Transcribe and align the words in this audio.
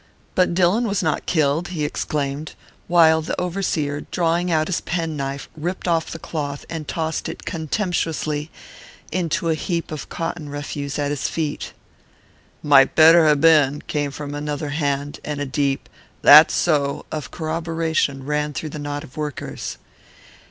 "But 0.33 0.55
Dillon 0.55 0.87
was 0.87 1.03
not 1.03 1.27
killed," 1.27 1.67
he 1.67 1.85
exclaimed, 1.85 2.55
while 2.87 3.21
the 3.21 3.39
overseer, 3.39 4.01
drawing 4.09 4.49
out 4.49 4.65
his 4.65 4.81
pen 4.81 5.15
knife, 5.15 5.47
ripped 5.55 5.87
off 5.87 6.09
the 6.09 6.17
cloth 6.17 6.65
and 6.71 6.87
tossed 6.87 7.29
it 7.29 7.45
contemptuously 7.45 8.49
into 9.11 9.49
a 9.51 9.53
heap 9.53 9.91
of 9.91 10.09
cotton 10.09 10.49
refuse 10.49 10.97
at 10.97 11.11
his 11.11 11.27
feet. 11.27 11.73
"Might 12.63 12.95
better 12.95 13.29
ha' 13.31 13.39
been," 13.39 13.83
came 13.83 14.09
from 14.09 14.33
another 14.33 14.69
hand; 14.69 15.19
and 15.23 15.39
a 15.39 15.45
deep 15.45 15.87
"That's 16.23 16.55
so" 16.55 17.05
of 17.11 17.29
corroboration 17.29 18.25
ran 18.25 18.53
through 18.53 18.69
the 18.69 18.79
knot 18.79 19.03
of 19.03 19.15
workers. 19.17 19.77